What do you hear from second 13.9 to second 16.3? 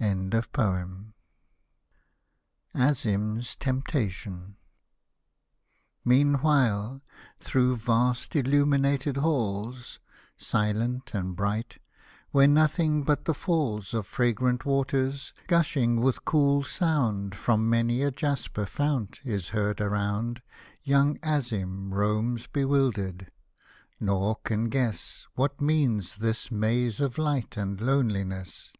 Of fragrant waters, gushing with